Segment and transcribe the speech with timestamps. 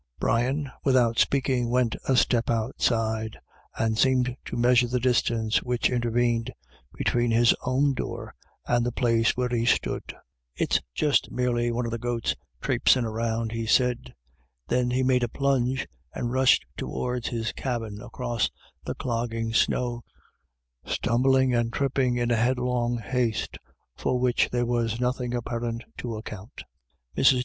[0.19, 3.37] Brian, without speaking, went a step outside,
[3.77, 6.49] and seemed to mea sure the distance which intervened
[6.97, 8.33] between his own door
[8.65, 10.15] and the place where he stood.
[10.55, 12.33] "It's just merely one of the goats
[12.63, 14.15] trapesin' around," he said.
[14.69, 18.49] Then he made a plunge, and rushed towards his cabin across
[18.83, 20.01] the clogging snow,
[20.83, 23.59] stumbling and trip ping in a headlong haste,
[23.97, 26.63] for which there was noth ing apparent to account.
[27.15, 27.39] Mrs.